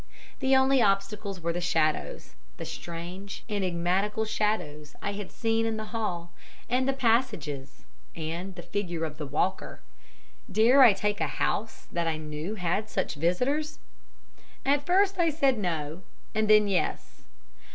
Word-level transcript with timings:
The 0.39 0.55
only 0.55 0.81
obstacles 0.81 1.41
were 1.41 1.53
the 1.53 1.61
shadows 1.61 2.33
the 2.57 2.65
strange, 2.65 3.43
enigmatical 3.47 4.25
shadows 4.25 4.95
I 4.99 5.11
had 5.13 5.31
seen 5.31 5.63
in 5.63 5.77
the 5.77 5.93
hall 5.93 6.31
and 6.67 6.89
passages, 6.97 7.83
and 8.15 8.55
the 8.55 8.63
figure 8.63 9.05
of 9.05 9.19
the 9.19 9.27
walker. 9.27 9.79
Dare 10.51 10.81
I 10.81 10.93
take 10.93 11.21
a 11.21 11.27
house 11.37 11.85
that 11.91 12.11
knew 12.17 12.57
such 12.87 13.13
visitors? 13.13 13.77
At 14.65 14.87
first 14.87 15.19
I 15.19 15.29
said 15.29 15.59
no, 15.59 16.01
and 16.33 16.47
then 16.49 16.67
yes. 16.67 17.21